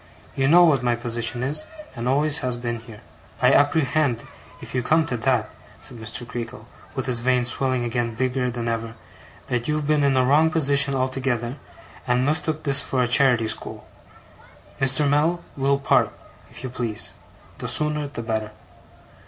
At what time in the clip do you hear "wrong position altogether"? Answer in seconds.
10.25-11.57